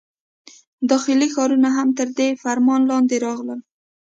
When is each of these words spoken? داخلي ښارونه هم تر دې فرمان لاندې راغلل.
داخلي 0.89 1.27
ښارونه 1.33 1.69
هم 1.77 1.87
تر 1.97 2.07
دې 2.17 2.27
فرمان 2.43 2.81
لاندې 2.91 3.15
راغلل. 3.25 3.59